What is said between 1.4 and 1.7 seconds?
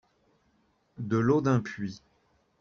d'un